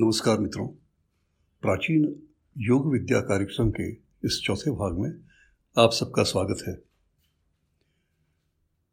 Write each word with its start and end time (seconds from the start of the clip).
नमस्कार 0.00 0.38
मित्रों। 0.38 0.68
प्राचीन 1.62 2.22
योग 2.58 2.92
विद्या 2.92 3.20
कार्यक्रम 3.20 3.70
के 3.70 3.90
इस 4.24 4.40
चौथे 4.44 4.70
भाग 4.70 4.98
में 4.98 5.20
आप 5.78 5.90
सबका 5.92 6.22
स्वागत 6.22 6.64
है। 6.68 6.74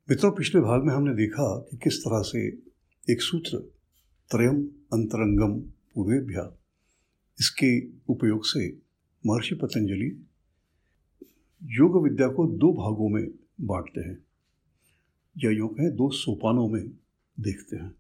मित्रों, 0.09 0.31
पिछले 0.31 0.61
भाग 0.61 0.83
में 0.83 0.93
हमने 0.93 1.15
देखा 1.15 1.59
कि 1.59 1.77
किस 1.77 1.99
तरह 1.99 2.21
से 2.21 2.47
एक 3.13 3.21
सूत्र, 3.21 3.57
त्रयम 4.31 4.67
अंतरंगम 4.93 5.59
पूर्वेभ्या, 5.95 6.57
इसके 7.39 7.87
उपयोग 7.87 8.41
से 8.43 8.77
महर्षि 9.25 9.55
पतंजलि 9.55 10.25
योग 11.63 12.03
विद्या 12.03 12.27
को 12.27 12.47
दो 12.47 12.73
भागों 12.73 13.09
में 13.09 13.27
बांटते 13.61 14.01
हैं। 14.01 14.17
या 15.43 15.51
योग 15.51 15.77
कहें 15.77 15.91
दो 15.91 16.09
सोपानों 16.09 16.69
में 16.69 16.89
देखते 17.39 17.75
हैं। 17.75 17.95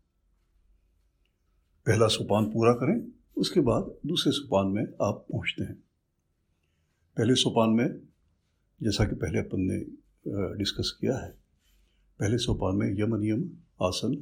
पहला 1.85 2.07
सोपान 2.07 2.45
पूरा 2.45 2.71
करें, 2.73 3.01
उसके 3.37 3.59
बाद 3.59 3.91
दूसरे 4.05 4.31
सोपान 4.31 4.67
में 4.67 4.83
आप 4.83 5.25
पहुँचते 5.31 5.63
हैं। 5.63 5.75
पहले 7.17 7.35
सोपान 7.35 7.69
में, 7.69 7.99
जैसा 8.81 9.05
कि 9.05 9.15
पहले 9.15 9.39
अपन 9.39 9.61
ने 9.61 9.79
डिस्कस 10.57 10.91
किया 11.01 11.17
है, 11.17 11.29
पहले 12.19 12.37
सोपान 12.37 12.75
में 12.75 12.87
यम 12.99 13.15
नियम, 13.15 13.43
आसन, 13.81 14.15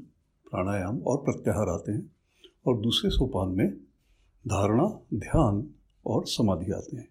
प्राणायाम 0.52 0.99
और 1.02 1.18
प्रत्याहार 1.18 1.70
आते 1.70 1.91
हैं 1.91 2.12
और 2.68 2.80
दूसरे 2.81 3.09
सोपान 3.09 3.49
में 3.49 3.70
धारणा, 4.45 4.88
ध्यान 5.13 5.68
और 6.05 6.26
समाधि 6.27 6.71
आते 6.71 6.98
हैं। 6.98 7.07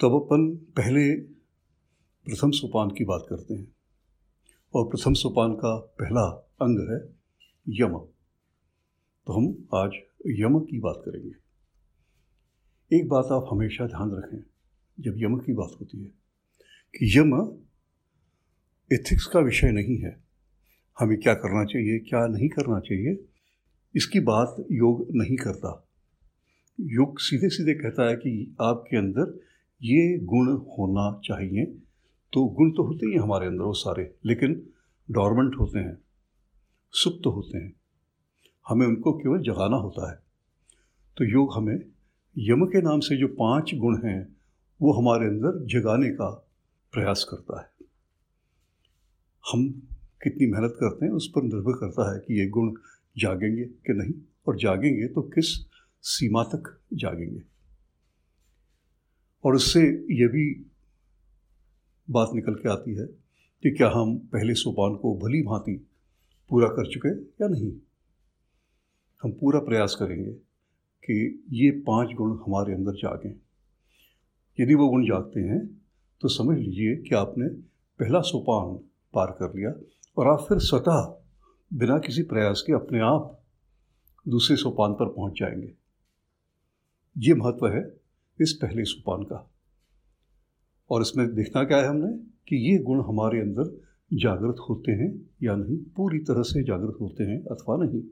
तो 0.00 0.08
अब 0.08 0.22
अपन 0.22 0.48
पहले 0.76 1.14
प्रथम 2.26 2.50
सोपान 2.50 2.90
की 2.90 3.04
बात 3.04 3.26
करते 3.30 3.54
हैं 3.54 3.66
और 4.74 4.84
प्रथम 4.88 5.14
सोपान 5.14 5.54
का 5.54 5.76
पहला 5.98 6.24
अंग 6.62 6.78
है 6.90 7.00
यम। 7.66 7.98
तो 9.28 9.34
हम 9.34 9.46
आज 9.74 9.96
यम 10.32 10.58
की 10.60 10.78
बात 10.80 11.02
करेंगे। 11.06 11.30
एक 12.90 13.08
बात 13.08 13.32
आप 13.32 13.48
हमेशा 13.50 13.86
ध्यान 13.86 14.10
रखें, 14.10 14.38
जब 14.98 15.14
यम 15.18 15.36
की 15.38 15.52
बात 15.52 15.72
होती 15.80 15.98
है, 16.00 16.06
कि 16.94 17.08
यम 17.16 17.34
एथिक्स 18.90 19.26
का 19.26 19.40
विषय 19.40 19.70
नहीं 19.70 19.96
है। 19.98 20.12
हमें 20.96 21.18
क्या 21.20 21.34
करना 21.34 21.64
चाहिए, 21.64 21.98
क्या 21.98 22.26
नहीं 22.26 22.48
करना 22.48 22.78
चाहिए, 22.80 23.18
इसकी 23.94 24.20
बात 24.22 24.56
योग 24.72 25.06
नहीं 25.14 25.36
करता। 25.36 25.72
योग 26.78 27.18
सीधे 27.20 27.48
सीधे 27.48 27.74
कहता 27.74 28.08
है 28.08 28.14
कि 28.16 28.32
आपके 28.60 28.96
अंदर 28.96 29.38
ये 29.80 30.18
गुण 30.24 30.48
होना 30.70 31.10
चाहिए 31.24 31.64
तो 32.32 32.44
गुण 32.54 32.70
तो 32.70 32.82
होते 32.82 33.06
ही 33.06 33.16
हमारे 33.16 33.46
अंदर 33.46 33.64
वो 33.64 33.72
सारे, 33.74 34.10
लेकिन 34.26 34.62
डॉर्मेंट 35.08 35.60
होते 35.60 35.78
हैं, 35.78 35.96
सुप्त 36.94 37.26
होते 37.26 37.58
हैं। 37.58 37.72
हमें 38.68 38.86
उनको 38.86 39.12
केवल 39.12 39.38
जगाना 39.38 39.76
होता 39.76 40.10
है। 40.10 40.18
तो 41.16 41.24
योग 41.24 41.54
हमें 41.54 41.76
यम 42.38 42.66
के 42.66 42.82
नाम 42.82 43.00
से 43.00 43.16
जो 43.16 43.28
पाँच 43.28 43.74
गुण 43.74 43.96
हैं, 44.04 44.36
वो 44.82 44.92
हमारे 44.92 45.26
अंदर 45.26 45.66
जगाने 45.66 46.10
का 46.10 46.30
प्रयास 46.92 47.26
करता 47.30 47.60
है। 47.60 47.86
हम 49.52 49.68
कितनी 50.22 50.46
मेहनत 50.46 50.76
करते 50.80 51.06
हैं, 51.06 51.12
उस 51.12 51.32
पर 51.34 51.42
निर्भर 51.42 51.72
करता 51.72 52.14
है 52.14 52.20
कि 52.20 52.40
ये 52.40 52.48
गुण 52.48 52.74
जागेंगे 53.18 53.64
कि 53.64 53.92
नहीं, 53.92 54.14
और 54.48 54.56
जागेंगे 54.56 55.06
तो 55.06 55.22
किस 55.22 55.66
सीमा 56.02 56.42
तक 56.42 56.80
जागेंगे। 56.94 57.42
और 59.44 59.54
उससे 59.54 59.80
ये 59.90 60.28
भी 60.28 60.66
बात 62.10 62.30
निकल 62.34 62.54
के 62.54 62.68
आती 62.68 62.94
है 62.94 63.06
कि 63.62 63.70
क्या 63.70 63.90
हम 63.90 64.18
पहले 64.18 64.54
सोपान 64.54 64.96
को 64.96 65.18
भली 65.18 65.42
भांति 65.42 65.86
पूरा 66.48 66.68
कर 66.68 66.90
चुके 66.92 67.08
या 67.44 67.48
नहीं। 67.48 67.72
हम 69.22 69.32
पूरा 69.32 69.60
प्रयास 69.60 69.96
करेंगे 70.00 70.32
कि 71.04 71.44
ये 71.52 71.70
पाँच 71.70 72.08
गुण 72.12 72.38
हमारे 72.46 72.74
अंदर 72.74 72.92
जागें। 72.92 73.34
यदि 74.60 74.74
वो 74.74 74.88
गुण 74.88 75.04
जागते 75.04 75.40
हैं 75.40 75.82
तो 76.20 76.28
समझ 76.28 76.58
लीजिए 76.58 76.96
कि 76.96 77.14
आपने 77.14 77.48
पहला 78.00 78.20
सोपान 78.20 78.76
पार 79.14 79.26
कर 79.26 79.54
लिया 79.54 79.72
और 80.16 80.28
आप 80.28 80.46
फिर 80.48 80.58
स्वतः 80.58 81.20
बिना 81.72 81.98
किसी 81.98 82.22
प्रयास 82.22 82.64
के 82.66 82.72
अपने 82.72 83.00
आप 83.00 83.42
दूसरे 84.28 84.56
सोपान 84.56 84.92
पर 84.92 85.08
पहुँच 85.08 85.32
जाएँगे। 85.32 85.74
ये 87.18 87.34
महत्व 87.34 87.68
है 87.68 88.00
इस 88.40 88.52
पहले 88.62 88.84
सोपान 88.84 89.22
का। 89.22 89.50
और 90.90 91.02
इसमें 91.02 91.34
देखना 91.34 91.64
क्या 91.64 91.78
है 91.78 91.88
हमने 91.88 92.12
कि 92.48 92.72
ये 92.72 92.78
गुण 92.78 93.00
हमारे 93.04 93.40
अंदर 93.40 93.80
जागृत 94.12 94.56
होते 94.68 94.92
हैं 94.92 95.30
या 95.42 95.56
नहीं, 95.56 95.76
पूरी 95.76 96.18
तरह 96.18 96.42
से 96.42 96.62
जागृत 96.62 96.96
होते 97.00 97.24
हैं 97.24 97.44
अथवा 97.44 97.76
नहीं। 97.76 98.02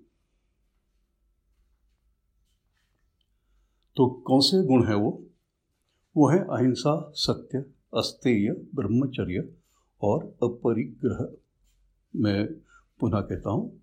तो 3.97 4.11
कौन 4.27 4.41
से 4.41 4.67
गुण 4.67 4.85
हैं 4.85 4.95
वो? 4.95 5.27
वो 6.17 6.29
है 6.29 6.39
अहिंसा, 6.39 7.13
सत्य, 7.15 7.59
अस्तेय, 7.95 8.53
ब्रह्मचर्य 8.75 9.55
और 10.03 10.25
अपरिग्रह। 10.43 11.37
मैं 12.17 12.47
पुनः 13.01 13.21
कहता 13.21 13.51
हूँ, 13.51 13.83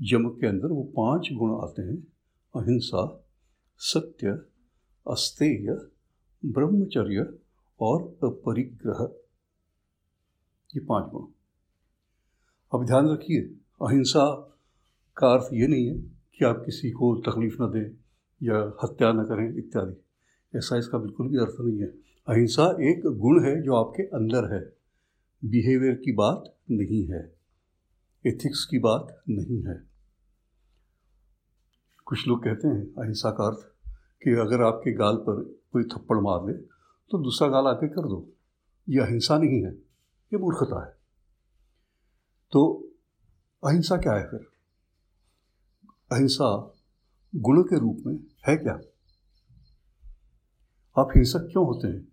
यम 0.00 0.28
के 0.28 0.46
अंदर 0.46 0.68
वो 0.68 0.82
पाँच 0.82 1.28
गुण 1.32 1.60
आते 1.62 1.82
हैं, 1.82 1.98
अहिंसा, 2.56 3.24
सत्य, 3.78 4.28
अस्तेय, 5.08 5.88
ब्रह्मचर्य 6.44 7.38
और 7.80 8.02
अपरिग्रह। 8.02 9.12
ये 10.74 10.80
पाँच 10.80 11.10
गुण। 11.12 11.26
अब 12.74 12.86
ध्यान 12.86 13.08
रखिए, 13.08 13.40
अहिंसा 13.86 14.56
का 15.16 15.32
अर्थ 15.32 15.48
ये 15.52 15.66
नहीं 15.66 15.86
है 15.86 15.98
कि 16.38 16.44
आप 16.44 16.62
किसी 16.66 16.90
को 16.90 17.16
तकलीफ़ 17.16 17.62
न 17.62 17.66
दें। 17.66 18.01
या 18.42 18.58
हत्या 18.84 19.12
न 19.12 19.24
करें 19.24 19.56
इत्यादि। 19.56 20.58
ऐसा 20.58 20.76
इसका 20.76 20.98
बिल्कुल 20.98 21.28
भी 21.28 21.38
अर्थ 21.38 21.56
नहीं 21.60 21.78
है। 21.80 21.86
अहिंसा 22.28 22.64
एक 22.80 23.02
गुण 23.06 23.44
है 23.44 23.62
जो 23.62 23.74
आपके 23.74 24.02
अंदर 24.02 24.54
है। 24.54 24.62
बिहेवियर 25.44 25.94
की 25.94 26.12
बात 26.12 26.56
नहीं 26.70 27.04
है। 27.06 27.22
एथिक्स 28.26 28.64
की 28.64 28.78
बात 28.78 29.22
नहीं 29.28 29.62
है। 29.62 29.82
कुछ 32.06 32.26
लोग 32.28 32.44
कहते 32.44 32.68
हैं, 32.68 32.86
अहिंसा 32.94 33.30
का 33.30 33.46
अर्थ 33.46 33.58
कि 34.22 34.30
अगर 34.30 34.62
आपके 34.62 34.92
गाल 34.92 35.16
पर 35.16 35.42
कोई 35.72 35.84
थप्पड़ 35.84 36.18
मार 36.18 36.46
ले 36.46 36.52
तो 37.10 37.18
दूसरा 37.18 37.48
गाल 37.48 37.66
आके 37.66 37.88
कर 37.88 38.02
दो। 38.02 38.28
ये 38.88 39.00
अहिंसा 39.00 39.38
नहीं 39.38 39.62
है, 39.62 39.72
ये 40.32 40.38
मूर्खता 40.38 40.84
है। 40.86 40.92
तो 42.52 42.88
अहिंसा 43.62 43.96
क्या 43.96 44.12
है 44.12 44.30
फिर? 44.30 44.46
अहिंसा 46.12 46.74
गुण 47.36 47.62
के 47.62 47.78
रूप 47.78 48.02
में 48.06 48.14
है 48.48 48.56
क्या? 48.56 48.74
आप 50.98 51.08
हिंसक 51.16 51.48
क्यों 51.52 51.66
होते 51.66 51.88
हैं? 51.88 52.08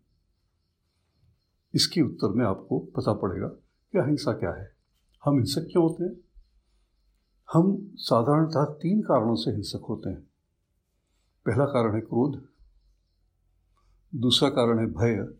इसके 1.75 2.01
उत्तर 2.01 2.27
में 2.27 2.45
आपको 2.45 2.79
पता 2.79 3.13
पड़ेगा 3.13 3.47
कि 3.91 3.97
अहिंसा 3.97 4.33
क्या 4.33 4.51
है। 4.51 4.75
हम 5.25 5.33
हिंसक 5.33 5.61
क्यों 5.71 5.83
होते 5.83 6.03
हैं? 6.03 6.15
हम 7.53 7.91
साधारणतः 7.95 8.63
तीन 8.63 9.01
कारणों 9.01 9.35
से 9.35 9.51
हिंसक 9.51 9.85
होते 9.89 10.09
हैं। 10.09 10.21
पहला 11.45 11.65
कारण 11.65 11.95
है 11.95 12.01
क्रोध, 12.01 12.49
दूसरा 14.15 14.49
कारण 14.49 14.79
है 14.79 14.85
भय, 14.85 15.37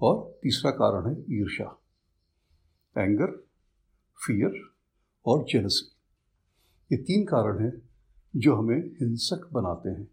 और 0.00 0.38
तीसरा 0.42 0.70
कारण 0.70 1.10
है 1.10 1.20
ईर्षा 1.20 1.80
एंगर, 2.98 3.26
फियर 4.26 4.70
और 5.26 5.44
जेलसी। 5.44 5.92
ये 6.92 7.02
तीन 7.02 7.24
कारण 7.24 7.64
हैं 7.64 7.91
जो 8.34 8.54
हमें 8.56 8.78
हिंसक 9.00 9.48
बनाते 9.52 9.90
हैं। 9.90 10.04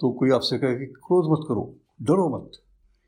तो 0.00 0.10
कोई 0.12 0.30
आपसे 0.30 0.58
कहे 0.58 0.78
कि 0.78 0.86
क्रोध 0.86 1.30
मत 1.32 1.44
करो, 1.48 1.62
डरो 2.02 2.28
मत 2.28 2.50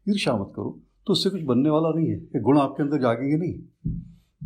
ईर्षा 0.09 0.37
मत 0.37 0.53
करो 0.57 0.79
तो 1.07 1.13
उससे 1.13 1.31
कुछ 1.31 1.43
बनने 1.43 1.71
वाला 1.71 1.89
नहीं 1.91 2.09
है। 2.09 2.17
ये 2.17 2.41
गुण 2.41 2.59
आपके 2.59 2.83
अंदर 2.83 3.01
जागेंगे 3.01 3.37
नहीं। 3.37 3.55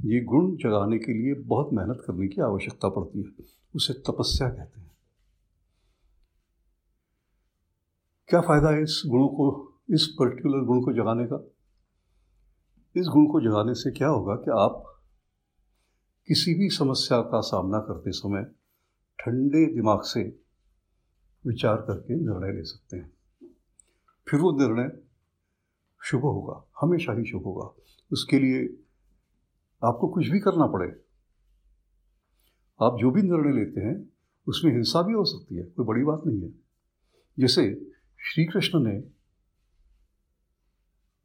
ये 0.04 0.20
गुण 0.24 0.54
जगाने 0.56 0.98
के 0.98 1.12
लिए 1.12 1.34
बहुत 1.34 1.70
मेहनत 1.72 2.02
करने 2.06 2.28
की 2.28 2.40
आवश्यकता 2.40 2.88
पड़ती 2.88 3.18
है। 3.18 3.44
उसे 3.74 3.92
तपस्या 3.92 4.48
कहते 4.48 4.80
हैं। 4.80 4.90
क्या 8.28 8.40
फ़ायदा 8.40 8.70
है 8.70 8.82
इस 8.82 9.02
गुणों 9.06 9.28
को, 9.28 9.46
इस 9.90 10.06
पर्टिकुलर 10.18 10.64
गुण 10.64 10.80
को 10.80 10.92
जगाने 10.92 11.26
का? 11.26 11.44
इस 12.96 13.06
गुण 13.06 13.26
को 13.26 13.40
जगाने 13.40 13.74
से 13.74 13.90
क्या 13.90 14.08
होगा 14.08 14.34
कि 14.34 14.50
आप 14.50 14.82
किसी 16.28 16.54
भी 16.54 16.68
समस्या 16.68 17.20
का 17.20 17.40
सामना 17.40 17.78
करते 17.78 18.10
समय 18.10 18.46
ठंडे 19.18 19.66
दिमाग 19.66 20.00
से 20.02 20.40
विचार 21.46 21.76
करके 21.76 22.14
निर्णय 22.14 22.52
ले 22.52 22.64
सकते 22.64 22.96
हैं। 22.96 23.12
फिर 24.28 24.40
वो 24.40 24.52
निर्णय 24.52 25.00
शुभ 26.04 26.20
होगा, 26.20 26.70
हमेशा 26.80 27.12
ही 27.12 27.24
शुभ 27.24 27.42
होगा। 27.42 27.82
उसके 28.12 28.38
लिए 28.38 28.82
आपको 29.84 30.08
कुछ 30.08 30.28
भी 30.28 30.40
करना 30.40 30.66
पड़े। 30.66 31.04
आप 32.82 32.96
जो 33.00 33.10
भी 33.10 33.22
निर्णय 33.22 33.64
लेते 33.64 33.80
हैं, 33.80 34.12
उसमें 34.46 34.72
हिंसा 34.72 35.02
भी 35.02 35.12
हो 35.12 35.24
सकती 35.24 35.54
है, 35.54 35.62
कोई 35.62 35.86
बड़ी 35.86 36.04
बात 36.04 36.22
नहीं 36.26 36.42
है। 36.42 36.54
जैसे 37.38 37.90
श्री 38.18 38.44
कृष्ण 38.44 38.80
ने 38.80 38.96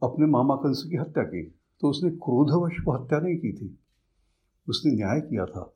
अपने 0.04 0.26
मामा 0.26 0.56
कंस 0.56 0.84
की 0.90 0.96
हत्या 0.96 1.24
की 1.24 1.44
तो 1.80 1.90
उसने 1.90 2.10
क्रोधवश 2.10 2.84
को 2.86 2.92
हत्या 2.92 3.20
नहीं 3.20 3.38
की 3.38 3.54
थी। 3.54 3.80
उसने 4.70 4.92
न्याय 4.92 5.22
किया 5.22 5.46
था। 5.46 5.74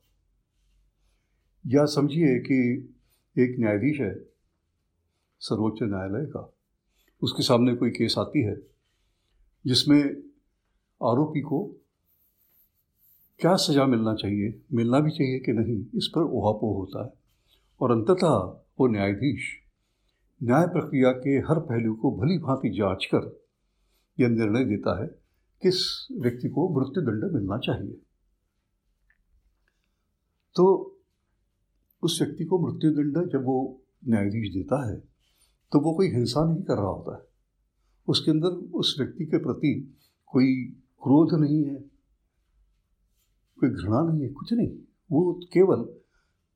या 1.66 1.84
समझिए 1.84 2.38
कि 2.38 2.88
एक 3.38 3.56
न्यायाधीश 3.58 4.00
है, 4.00 4.14
सर्वोच्च 5.40 5.82
न्यायालय 5.82 6.26
का, 6.26 6.54
उसके 7.22 7.42
सामने 7.42 7.74
कोई 7.74 7.90
केस 7.90 8.14
आती 8.18 8.42
है, 8.42 8.56
जिसमें 9.66 10.04
आरोपी 11.02 11.40
को 11.40 11.66
क्या 13.38 13.56
सज़ा 13.56 13.86
मिलना 13.86 14.14
चाहिए, 14.14 14.62
मिलना 14.72 15.00
भी 15.00 15.10
चाहिए 15.10 15.38
कि 15.38 15.52
नहीं, 15.52 15.86
इस 15.94 16.06
पर 16.14 16.20
ओहापोह 16.20 16.76
होता 16.76 17.04
है। 17.04 17.12
और 17.80 17.90
अंततः 17.90 18.28
वो 18.80 18.86
न्यायाधीश 18.86 19.60
न्याय 20.42 20.66
प्रक्रिया 20.66 21.12
के 21.12 21.30
हर 21.30 21.58
पहलू 21.60 21.94
को 21.94 22.16
भली 22.16 22.38
भांति 22.38 22.68
जाँच 22.70 23.04
कर 23.04 23.44
यह 24.20 24.28
निर्णय 24.28 24.64
देता 24.64 25.02
है, 25.02 25.06
किस 25.62 26.08
व्यक्ति 26.20 26.48
को 26.48 26.80
मृत्युदंड 26.80 27.32
मिलना 27.32 27.58
चाहिए। 27.58 27.92
तो 30.54 30.93
उस 32.04 32.18
व्यक्ति 32.22 32.44
को 32.44 32.58
मृत्युदंड 32.60 33.30
जब 33.32 33.44
वो 33.44 33.56
न्यायाधीश 34.08 34.52
देता 34.54 34.78
है 34.88 34.96
तो 35.72 35.80
वो 35.80 35.92
कोई 35.92 36.08
हिंसा 36.08 36.44
नहीं 36.44 36.62
कर 36.62 36.76
रहा 36.76 36.86
होता 36.86 37.16
है। 37.16 37.22
उसके 38.08 38.30
अंदर 38.30 38.48
उस 38.78 38.94
व्यक्ति 38.98 39.24
के 39.24 39.38
प्रति 39.38 39.72
कोई 40.32 40.54
क्रोध 41.02 41.32
नहीं 41.40 41.62
है, 41.64 41.74
कोई 43.58 43.70
घृणा 43.70 44.00
नहीं 44.02 44.22
है, 44.22 44.28
कुछ 44.30 44.52
नहीं। 44.52 44.68
वो 45.12 45.32
केवल 45.52 45.86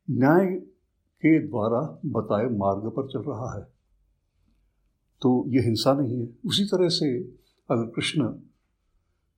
न्याय 0.09 0.47
के 1.23 1.39
द्वारा 1.47 1.81
बताए 2.07 2.47
मार्ग 2.57 2.91
पर 2.97 3.09
चल 3.09 3.23
रहा 3.23 3.55
है। 3.57 3.63
तो 5.23 5.45
ये 5.49 5.61
हिंसा 5.61 5.93
नहीं 5.93 6.21
है। 6.21 6.29
उसी 6.47 6.65
तरह 6.65 6.89
से 6.91 7.09
अगर 7.69 7.87
कृष्ण 7.87 8.33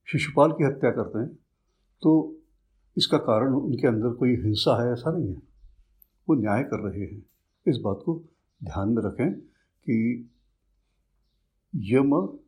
शिशुपाल 0.08 0.52
की 0.52 0.64
हत्या 0.64 0.90
करते 0.90 1.18
हैं 1.18 1.28
तो 2.02 2.10
इसका 2.96 3.18
कारण 3.20 3.54
उनके 3.54 3.86
अंदर 3.86 4.14
कोई 4.14 4.34
हिंसा 4.36 4.82
है, 4.82 4.92
ऐसा 4.92 5.10
नहीं 5.12 5.28
है। 5.28 5.50
वो 6.31 6.37
न्याय 6.37 6.62
कर 6.62 6.91
रहे 6.91 7.05
हैं। 7.05 7.27
इस 7.67 7.77
बात 7.77 8.00
को 8.05 8.25
ध्यान 8.65 8.88
में 8.88 9.03
रखें 9.03 9.41
कि 9.85 10.31
यम 11.75 12.38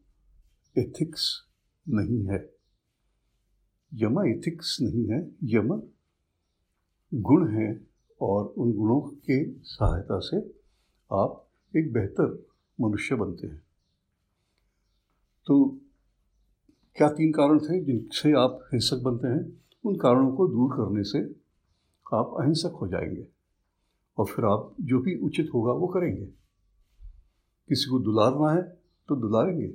एथिक्स 0.78 1.46
नहीं 1.88 2.24
है। 2.24 2.54
यम 3.94 4.26
एथिक्स 4.26 4.78
नहीं 4.80 5.08
है, 5.08 5.34
यम 5.44 5.82
गुण 7.14 7.50
है 7.50 7.86
और 8.20 8.44
उन 8.46 8.72
गुणों 8.72 9.00
के 9.00 9.52
सहायता 9.52 10.18
से 10.18 10.36
आप 11.12 11.48
एक 11.76 11.92
बेहतर 11.92 12.46
मनुष्य 12.80 13.14
बनते 13.14 13.46
हैं। 13.46 13.62
तो 15.46 15.80
क्या 16.96 17.08
तीन 17.08 17.32
कारण 17.32 17.58
थे 17.58 17.84
जिनसे 17.84 18.32
आप 18.32 18.60
हिंसक 18.66 18.96
बनते 18.96 19.28
हैं? 19.28 19.64
उन 19.84 19.96
कारणों 19.96 20.36
को 20.36 20.48
दूर 20.48 20.72
करने 20.72 21.04
से 21.04 21.18
आप 22.14 22.36
अहिंसक 22.40 22.78
हो 22.80 22.88
जाएँगे। 22.88 23.41
और 24.18 24.26
फिर 24.26 24.44
आप 24.44 24.74
जो 24.80 25.00
भी 25.00 25.14
उचित 25.16 25.50
होगा 25.54 25.72
वो 25.72 25.86
करेंगे। 25.86 26.26
किसी 27.68 27.90
को 27.90 27.98
दुलारना 27.98 28.50
है 28.52 28.62
तो 29.08 29.16
दुलारेंगे। 29.16 29.68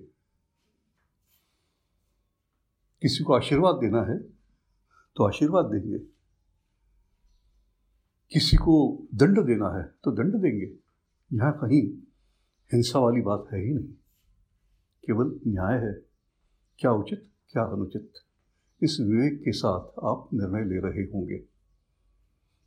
किसी 3.02 3.24
को 3.24 3.34
आशीर्वाद 3.34 3.76
देना 3.76 4.02
है 4.04 4.20
तो 5.16 5.24
आशीर्वाद 5.24 5.66
देंगे। 5.66 6.00
किसी 8.32 8.58
को 8.58 9.04
दंड 9.16 9.46
देना 9.46 9.70
है 9.78 9.84
तो 10.04 10.12
दंड 10.12 10.36
देंगे। 10.36 10.74
यहाँ 11.34 11.54
कहीं 11.54 11.90
हिंसा 12.74 13.00
वाली 13.00 13.22
बात 13.22 13.48
है 13.54 13.60
ही 13.60 13.74
नहीं। 13.74 13.94
केवल 15.06 15.40
न्याय 15.48 15.78
है। 15.78 15.94
क्या 16.80 16.92
उचित, 16.92 17.30
क्या 17.52 17.64
अनुचित। 17.64 18.12
इस 18.82 18.98
विवेक 19.02 19.44
के 19.44 19.52
साथ 19.52 20.00
आप 20.04 20.30
निर्णय 20.34 20.66
ले 20.66 20.76
रहे 20.76 21.04
होंगे। 21.04 21.38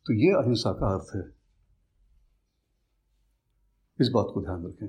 तो 0.06 0.12
ये 0.12 0.32
अहिंसा 0.32 0.72
का 0.72 0.87
अर्थ 0.94 1.17
है। 1.17 1.40
इस 4.00 4.08
बात 4.08 4.26
को 4.35 4.43
ध्यान 4.43 4.67
रखें। 4.67 4.88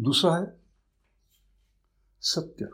दूसरा 0.00 0.36
है, 0.36 0.60
सत्य। 2.20 2.64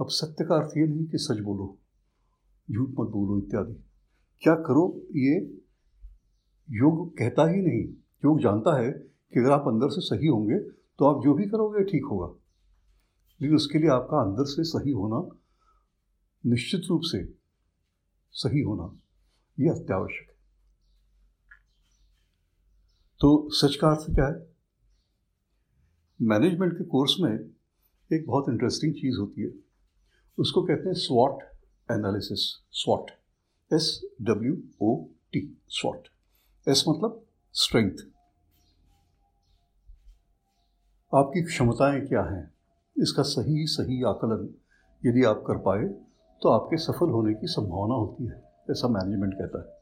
अब 0.00 0.08
सत्य 0.08 0.44
का 0.44 0.56
अर्थ 0.56 0.76
ये 0.76 0.86
नहीं 0.86 1.06
कि 1.06 1.18
सच 1.18 1.38
बोलो, 1.38 1.78
झूठ 2.70 2.88
मत 2.88 3.08
बोलो 3.08 3.38
इत्यादि। 3.38 3.74
क्या 4.42 4.54
करो, 4.54 5.06
ये 5.10 5.40
योग 6.70 7.16
कहता 7.18 7.48
ही 7.48 7.60
नहीं। 7.60 7.84
योग 8.24 8.40
जानता 8.40 8.76
है 8.80 8.90
कि 8.92 9.40
अगर 9.40 9.50
आप 9.50 9.68
अंदर 9.68 9.88
से 9.88 10.00
सही 10.00 10.26
होंगे 10.26 10.58
तो 10.98 11.04
आप 11.04 11.22
जो 11.24 11.34
भी 11.34 11.44
करोगे 11.44 11.84
ठीक 11.84 12.04
होगा। 12.04 12.26
लेकिन 13.40 13.56
उसके 13.56 13.78
लिए 13.78 13.90
आपका 13.90 14.20
अंदर 14.22 14.44
से 14.44 14.64
सही 14.64 14.90
होना, 14.90 15.38
निश्चित 16.44 16.82
रूप 16.88 17.00
से 17.04 17.34
सही 18.32 18.60
होना 18.60 18.96
यह 19.60 19.72
अत्यावश्यक 19.72 20.28
है। 20.30 20.35
तो 23.20 23.28
सच 23.50 23.76
का 23.76 23.88
अर्थ 23.88 24.04
क्या 24.14 24.26
है? 24.26 24.46
मैनेजमेंट 26.20 26.72
के 26.72 26.84
कोर्स 26.84 27.14
में 27.20 27.32
एक 28.10 28.26
बहुत 28.26 28.48
इंटरेस्टिंग 28.48 28.92
चीज़ 28.94 29.18
होती 29.18 29.42
है। 29.42 29.52
उसको 30.38 30.62
कहते 30.62 30.88
हैं 30.88 30.94
स्वॉट 30.94 31.42
analysis 31.88 32.40
स्वॉट 32.72 33.10
S 33.70 33.88
W 34.22 34.56
O 34.82 34.96
T 35.32 35.40
स्वॉट 35.68 36.08
S 36.66 36.84
मतलब 36.88 37.24
स्ट्रेंथ 37.54 38.04
आपकी 41.12 41.42
क्षमताएँ 41.42 42.00
क्या 42.00 42.22
हैं? 42.22 42.44
इसका 42.96 43.22
सही 43.24 43.66
सही 43.66 44.02
आकलन 44.04 44.48
यदि 45.02 45.24
आप 45.24 45.42
कर 45.46 45.58
पाए 45.60 45.84
तो 46.42 46.48
आपके 46.48 46.76
सफल 46.76 47.10
होने 47.10 47.34
की 47.34 47.46
संभावना 47.46 47.94
होती 47.94 48.26
है, 48.26 48.42
ऐसा 48.70 48.88
मैनेजमेंट 48.88 49.34
कहता 49.34 49.58
है। 49.60 49.75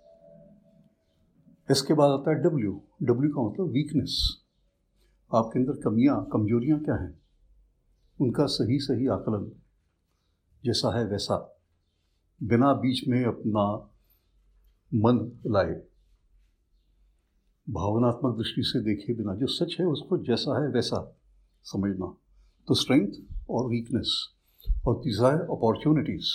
एस 1.71 1.83
के 1.83 1.95
बाद 1.95 2.11
आता 2.11 2.31
है 2.31 2.37
डब्ल्यू 2.37 2.83
डब्ल्यू 3.03 3.35
का 3.35 3.43
मतलब 3.43 3.67
वीकनेस 3.67 4.41
आपके 5.35 5.59
अंदर 5.59 5.73
कमियाँ, 5.73 6.29
कमजोरियाँ 6.33 6.81
क्या 6.81 6.95
हैं? 6.95 7.23
उनका 8.21 8.47
सही 8.47 8.79
सही 8.79 9.07
आकलन 9.07 9.53
जैसा 10.65 10.99
है 10.99 11.05
वैसा। 11.05 11.61
बिना 12.43 12.75
बीच 12.75 13.09
में 13.09 13.25
अपना 13.25 13.91
मन 14.95 15.41
लाए। 15.47 15.83
भावनात्मक 17.71 18.37
दृष्टि 18.37 18.63
से 18.63 18.81
देखे 18.81 19.15
बिना। 19.15 19.35
जो 19.35 19.47
सच 19.47 19.77
है 19.81 19.87
उसको 19.87 20.19
जैसा 20.19 20.63
है 20.63 20.69
वैसा 20.69 21.17
समझना। 21.63 22.17
तो 22.69 22.75
स्ट्रेंथ 22.75 23.13
और 23.51 23.69
वीकनेस 23.69 24.29
और 24.87 25.01
तीसरा 25.05 25.29
है 25.29 25.39
अपॉर्चुनिटीज़ 25.39 26.27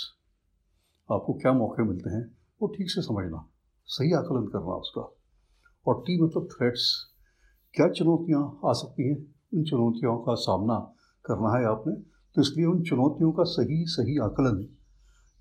आपको 1.12 1.32
क्या 1.32 1.52
मौके 1.52 1.82
मिलते 1.82 2.10
हैं? 2.10 2.38
वो 2.62 2.68
ठीक 2.68 2.90
से 2.90 3.02
समझना। 3.02 3.48
सही 3.86 4.12
आकलन 4.12 4.46
करना 4.46 4.74
उसका। 4.74 5.16
और 5.86 6.00
टी 6.00 6.22
मतलब 6.22 6.48
थ्रेट्स 6.52 7.06
क्या 7.74 7.88
चुनौतियाँ 7.88 8.60
आ 8.64 8.72
सकती 8.72 9.08
हैं? 9.08 9.34
उन 9.54 9.64
चुनौतियों 9.64 10.18
का 10.18 10.34
सामना 10.34 10.78
करना 11.24 11.58
है 11.58 11.64
आपने 11.64 11.94
तो 12.36 12.40
इसलिए 12.40 12.66
उन 12.66 12.82
चुनौतियों 12.82 13.32
का 13.32 13.42
सही 13.42 13.84
सही 13.86 14.18
आकलन, 14.18 14.68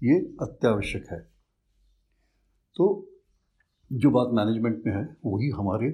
ये 0.04 0.20
अत्यावश्यक 0.42 1.08
है। 1.12 1.20
तो 2.76 3.10
जो 3.94 4.10
बात 4.10 4.28
मैनेजमेंट 4.34 4.84
में 4.86 4.94
है, 4.94 5.18
वही 5.26 5.50
हमारे 5.50 5.90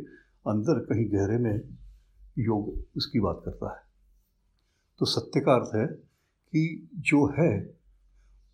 अंदर 0.48 0.80
कहीं 0.80 1.06
गहरे 1.12 1.38
में 1.38 1.78
योग 2.40 2.86
उसकी 2.98 3.20
बात 3.20 3.42
करता 3.46 3.76
है। 3.76 3.84
तो 5.00 5.06
सत्य 5.06 5.40
का 5.40 5.54
अर्थ 5.54 5.76
है 5.76 5.88
कि 6.52 6.90
जो 6.94 7.26
है, 7.28 7.80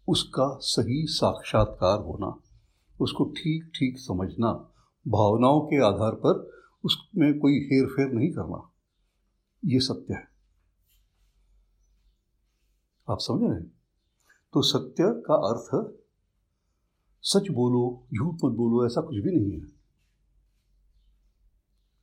उसका 0.07 0.57
सही 0.61 1.05
साक्षात्कार 1.07 1.99
होना, 1.99 2.39
उसको 3.01 3.23
ठीक 3.23 3.71
ठीक 3.75 3.99
समझना 3.99 4.70
भावनाओं 5.07 5.61
के 5.61 5.83
आधार 5.83 6.11
पर 6.11 6.51
उसमें 6.85 7.39
कोई 7.39 7.53
हेर 7.53 7.87
फेर 7.87 8.11
नहीं 8.11 8.31
करना। 8.31 8.71
ये 9.65 9.79
सत्य 9.79 10.13
है। 10.13 10.27
आप 13.09 13.17
समझ 13.19 13.41
रहे 13.41 13.59
हैं? 13.59 13.71
तो 14.53 14.61
सत्य 14.61 15.03
का 15.09 15.33
अर्थ, 15.33 15.95
सच 17.21 17.51
बोलो, 17.51 18.07
झूठ 18.13 18.33
मत 18.33 18.57
बोलो, 18.57 18.85
ऐसा 18.85 19.01
कुछ 19.01 19.17
भी 19.17 19.31
नहीं 19.31 19.61
है। 19.61 19.67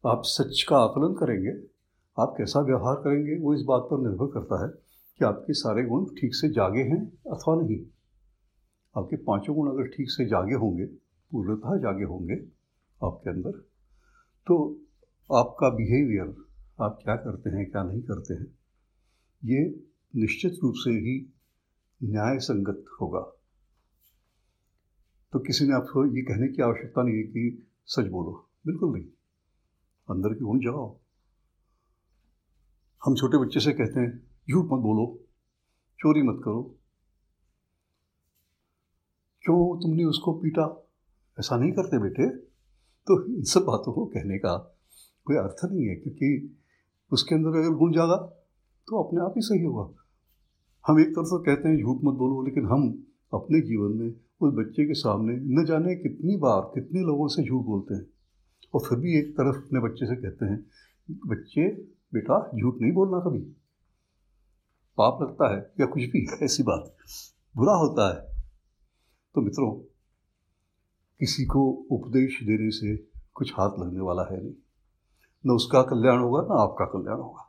आप 0.06 0.22
सच 0.24 0.66
का 0.68 0.78
आकलन 0.78 1.14
करेंगे, 1.14 1.50
आप 2.22 2.34
कैसा 2.38 2.60
व्यवहार 2.60 2.94
करेंगे, 2.94 3.38
वो 3.38 3.54
इस 3.54 3.62
बात 3.62 3.82
पर 3.82 3.98
निर्भर 3.98 4.26
करता 4.26 4.62
है 4.62 4.70
कि 5.18 5.24
आपके 5.24 5.52
सारे 5.52 5.84
गुण 5.84 6.04
ठीक 6.04 6.34
से 6.34 6.48
जागे 6.48 6.82
हैं 6.82 7.12
अथवा 7.32 7.54
नहीं। 7.54 7.86
आपके 9.02 9.16
पाँचों 9.16 9.56
गुण 9.56 9.70
अगर 9.70 9.86
ठीक 9.86 10.10
से 10.10 10.24
जागे 10.24 10.54
होंगे, 10.54 10.86
पूर्णतः 11.30 11.76
जागे 11.76 12.04
होंगे 12.04 12.57
आपके 13.04 13.30
अंदर। 13.30 13.50
तो 14.46 14.54
आपका 15.30 15.68
बिहेवियर 15.70 16.34
आप 16.80 16.98
क्या 17.04 17.16
करते 17.16 17.50
हैं, 17.50 17.70
क्या 17.70 17.82
नहीं 17.82 18.02
करते 18.02 18.34
हैं, 18.34 18.46
ये 19.44 19.84
निश्चित 20.14 20.58
रूप 20.62 20.74
से 20.76 20.90
ही 20.90 21.16
न्याय 22.00 22.38
संगत 22.38 22.84
होगा। 23.00 23.20
तो 25.32 25.38
किसी 25.38 25.64
ने 25.64 25.74
आपको 25.74 26.04
ये 26.06 26.22
कहने 26.22 26.48
की 26.48 26.62
आवश्यकता 26.62 27.02
नहीं 27.02 27.16
है 27.16 27.22
कि 27.22 27.66
सच 27.86 28.06
बोलो। 28.06 28.32
बिल्कुल 28.66 28.92
नहीं। 28.92 29.04
अंदर 30.08 30.34
की 30.34 30.44
गुण 30.44 30.58
जगाओ 30.58 30.96
हम 33.02 33.14
छोटे 33.14 33.38
बच्चे 33.38 33.60
से 33.60 33.72
कहते 33.72 34.00
हैं, 34.00 34.10
झूठ 34.50 34.64
मत 34.64 34.80
बोलो। 34.80 35.06
चोरी 35.98 36.22
मत 36.22 36.40
करो। 36.44 36.62
क्यों 39.44 39.80
तुमने 39.80 40.04
उसको 40.04 40.32
पीटा? 40.32 40.66
ऐसा 41.40 41.56
नहीं 41.56 41.72
करते 41.72 41.98
बेटे। 41.98 42.47
तो 43.08 43.36
इन 43.36 43.42
सब 43.42 43.60
बातों 43.60 43.92
को 43.92 44.06
कहने 44.06 44.38
का 44.38 44.78
कोई 45.24 45.36
अर्थ 45.36 45.72
नहीं 45.72 45.86
है, 45.86 45.94
क्योंकि 45.94 46.56
उसके 47.12 47.34
अंदर 47.34 47.48
अगर 47.48 47.70
गुण 47.70 47.92
जागा 47.92 48.16
तो 48.88 49.02
अपने 49.02 49.20
आप 49.20 49.34
ही 49.36 49.42
सही 49.42 49.64
होगा। 49.64 49.94
हम 50.86 51.00
एक 51.00 51.08
तरफ़ 51.08 51.26
से 51.26 51.44
कहते 51.44 51.68
हैं, 51.68 51.82
झूठ 51.82 51.96
मत 52.04 52.14
बोलो, 52.14 52.42
लेकिन 52.42 52.66
हम 52.66 53.06
अपने 53.34 53.60
जीवन 53.60 53.92
में 53.92 54.08
उस 54.40 54.54
बच्चे 54.54 54.86
के 54.86 54.94
सामने 54.94 55.36
न 55.36 55.64
जाने 55.64 55.94
कितनी 55.94 56.36
बार, 56.36 56.60
कितने 56.60 57.00
लोगों 57.00 57.28
से 57.28 57.42
झूठ 57.42 57.64
बोलते 57.64 57.94
हैं। 57.94 58.06
और 58.74 58.80
फिर 58.80 58.98
भी 58.98 59.18
एक 59.18 59.32
तरफ़ 59.32 59.56
अपने 59.56 59.80
बच्चे 59.80 60.06
से 60.06 60.16
कहते 60.16 60.44
हैं, 60.44 60.66
बच्चे, 61.10 61.68
बेटा, 62.14 62.50
झूठ 62.60 62.74
नहीं 62.80 62.92
बोलना 62.92 63.18
कभी। 63.18 63.40
पाप 64.98 65.18
लगता 65.22 65.56
है 65.56 65.72
या 65.80 65.86
कुछ 65.86 66.02
भी, 66.02 66.28
ऐसी 66.42 66.62
बात। 66.62 66.96
बुरा 67.56 67.72
होता 67.72 68.14
है। 68.14 68.42
तो 69.34 69.40
मित्रों 69.40 69.97
किसी 71.20 71.44
को 71.44 71.86
उपदेश 71.90 72.42
देने 72.42 72.70
से 72.70 72.96
कुछ 73.34 73.52
हाथ 73.52 73.70
लगने 73.78 74.00
वाला 74.00 74.22
है 74.22 74.42
नहीं। 74.42 74.54
न 75.46 75.50
उसका 75.50 75.82
कल्याण 75.82 76.18
होगा, 76.18 76.40
ना 76.42 76.62
आपका 76.62 76.84
कल्याण 76.84 77.16
होगा। 77.16 77.42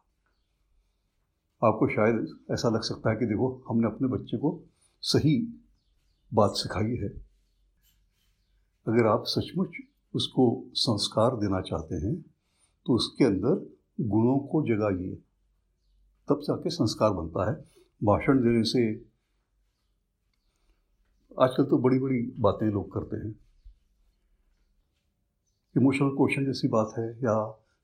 आपको 1.63 1.87
शायद 1.87 2.39
ऐसा 2.51 2.69
लग 2.69 2.81
सकता 2.81 3.09
है 3.09 3.15
कि 3.15 3.25
देखो, 3.25 3.63
हमने 3.69 3.87
अपने 3.87 4.07
बच्चे 4.07 4.37
को 4.37 4.61
सही 5.01 5.63
बात 6.33 6.51
सिखाई 6.51 6.95
है। 6.95 7.09
अगर 8.87 9.07
आप 9.07 9.23
सचमुच 9.25 9.71
उसको 10.15 10.65
संस्कार 10.73 11.35
देना 11.35 11.61
चाहते 11.61 11.95
हैं 11.95 12.21
तो 12.85 12.93
उसके 12.93 13.25
अंदर 13.25 13.77
गुणों 14.01 14.39
को 14.39 14.61
जगाइए। 14.63 15.15
तब 16.29 16.41
जाके 16.41 16.69
संस्कार 16.69 17.11
बनता 17.11 17.49
है। 17.49 17.55
भाषण 18.03 18.37
देने 18.37 18.63
से 18.63 18.93
आजकल 21.39 21.65
तो 21.65 21.77
बड़ी 21.77 21.99
बड़ी 21.99 22.33
बातें 22.39 22.67
लोग 22.67 22.93
करते 22.93 23.17
हैं। 23.17 23.48
इमोशनल 25.75 26.09
क्वेश्चन 26.09 26.45
जैसी 26.45 26.67
बात 26.67 26.93
है 26.97 27.05
या 27.23 27.33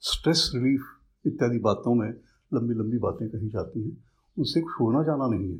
स्ट्रेस 0.04 0.52
रिलीफ 0.56 0.86
इत्यादि 1.26 1.60
बातों 1.60 1.94
में 1.96 2.08
लंबी 2.54 2.74
लंबी 2.74 2.98
बातें 2.98 3.28
कही 3.30 3.50
जाती 3.50 3.84
हैं 3.84 3.96
उससे 4.38 4.62
कुछ 4.62 4.74
होना 4.82 5.04
जाना 5.04 5.28
नहीं 5.28 5.52
है। 5.52 5.60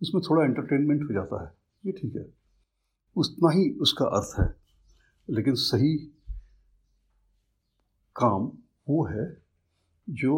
उसमें 0.00 0.22
थोड़ा 0.22 0.44
एंटरटेनमेंट 0.44 1.02
हो 1.02 1.12
जाता 1.14 1.42
है, 1.44 1.52
ये 1.84 1.92
ठीक 1.92 2.16
है। 2.16 2.26
उतना 3.16 3.50
ही 3.50 3.68
उसका 3.80 4.06
अर्थ 4.08 4.40
है, 4.40 4.48
लेकिन 5.28 5.54
सही 5.54 5.96
काम 8.16 8.50
वो 8.88 9.04
है 9.06 9.26
जो 10.08 10.34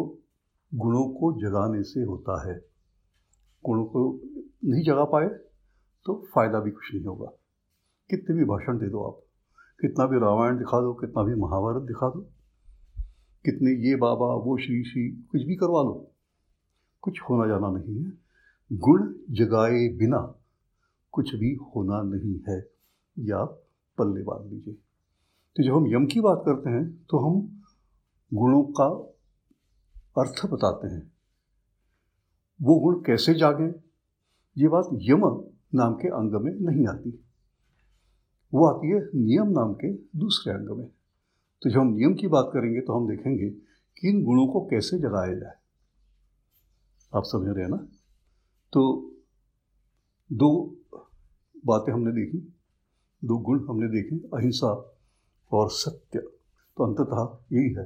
गुणों 0.71 1.07
को 1.09 1.33
जगाने 1.41 1.83
से 1.83 2.03
होता 2.03 2.41
है। 2.49 2.59
गुणों 3.63 3.85
को 3.85 4.07
नहीं 4.65 4.83
जगा 4.83 5.03
पाए 5.05 5.27
तो 6.05 6.21
फ़ायदा 6.35 6.59
भी 6.59 6.71
कुछ 6.71 6.93
नहीं 6.93 7.05
होगा। 7.05 7.31
कितने 8.09 8.35
भी 8.35 8.45
भाषण 8.45 8.77
दे 8.77 8.89
दो 8.89 9.03
आप। 9.03 9.21
कितना 9.83 10.05
भी 10.05 10.19
रामायण 10.19 10.57
दिखा 10.57 10.81
दो, 10.81 10.93
कितना 10.93 11.23
भी 11.23 11.35
महाभारत 11.35 11.81
दिखा 11.81 12.09
दो, 12.09 12.19
कितने 13.45 13.89
ये 13.89 13.95
बाबा, 13.95 14.25
वो 14.25 14.57
श्री 14.57 14.83
श्री, 14.83 15.09
कुछ 15.09 15.41
भी 15.41 15.55
करवा 15.55 15.83
लो। 15.83 16.11
कुछ 17.01 17.21
होना 17.21 17.47
जाना 17.47 17.69
नहीं 17.69 18.05
है। 18.05 18.13
गुण 18.73 19.13
जगाए 19.29 19.87
बिना 19.87 20.35
कुछ 21.11 21.35
भी 21.35 21.53
होना 21.55 22.01
नहीं 22.01 22.39
है। 22.49 22.69
या 23.19 23.45
पल्ले 23.97 24.23
बाँध 24.23 24.51
लीजिए। 24.51 24.73
तो 25.55 25.63
जब 25.63 25.73
हम 25.73 25.87
यम 25.87 26.05
की 26.05 26.21
बात 26.21 26.43
करते 26.45 26.69
हैं 26.69 27.05
तो 27.09 27.17
हम 27.17 27.61
गुणों 28.33 28.63
का 28.63 28.85
अर्थ 30.21 30.45
बताते 30.45 30.87
हैं। 30.87 31.11
वो 32.61 32.79
गुण 32.79 32.95
कैसे 32.95 33.33
जागे? 33.33 33.73
ये 34.57 34.67
बात 34.67 34.89
यम 34.93 35.43
नाम 35.75 35.93
के 35.93 36.07
अंग 36.07 36.31
में 36.31 36.53
नहीं 36.53 36.87
आती। 36.87 37.25
वो 38.53 38.65
आती 38.65 38.87
है 38.87 38.99
नियम 39.15 39.47
नाम 39.49 39.73
के 39.73 39.91
दूसरे 40.19 40.53
अंग 40.53 40.69
में। 40.77 40.87
तो 41.61 41.69
जब 41.69 41.79
हम 41.79 41.87
नियम 41.87 42.13
की 42.13 42.27
बात 42.27 42.49
करेंगे 42.53 42.81
तो 42.81 42.93
हम 42.93 43.07
देखेंगे 43.07 43.49
कि 43.49 44.09
इन 44.09 44.23
गुणों 44.25 44.47
को 44.47 44.61
कैसे 44.65 44.97
जगाया 44.99 45.33
जाए। 45.33 45.55
आप 47.13 47.23
समझ 47.25 47.47
रहे 47.47 47.63
हैं 47.63 47.71
ना? 47.71 47.77
तो 48.73 49.11
दो 50.31 50.49
बातें 51.65 51.91
हमने 51.93 52.11
देखी, 52.11 52.37
दो 53.23 53.37
गुण 53.37 53.65
हमने 53.67 53.87
देखे, 53.89 54.15
अहिंसा 54.33 54.71
और 55.51 55.69
सत्य। 55.71 56.19
तो 56.19 56.83
अंततः 56.83 57.57
यही 57.57 57.73
है 57.73 57.85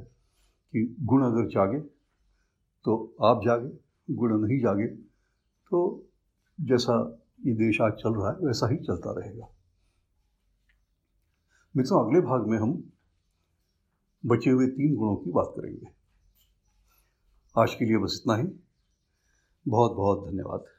कि 0.74 0.96
गुण 1.02 1.24
अगर 1.24 1.48
जागे 1.48 1.80
तो 2.86 3.16
आप 3.22 3.42
जागे, 3.46 3.70
गुण 4.10 4.38
नहीं 4.40 4.60
जागे 4.60 4.88
तो 4.88 6.06
जैसा 6.62 6.96
ये 7.46 7.54
देश 7.54 7.82
आज 7.82 7.94
चल 7.94 8.14
रहा 8.14 8.30
है, 8.30 8.38
वैसा 8.38 8.68
ही 8.68 8.78
चलता 8.78 9.12
रहेगा। 9.12 9.48
मित्रों 11.78 12.08
अगले 12.08 12.22
भाग 12.22 12.48
में 12.48 12.58
हम 12.58 12.92
बचे 14.26 14.50
हुए 14.50 14.68
तीन 14.68 14.96
गुणों 14.96 15.16
की 15.16 15.32
बात 15.32 15.54
करेंगे। 15.58 15.88
आज 17.58 17.76
के 17.76 17.86
लिए 17.86 17.98
बस 17.98 18.20
इतना 18.22 18.36
ही। 18.36 18.48
बहुत 19.68 19.92
बहुत 19.92 20.30
धन्यवाद। 20.30 20.77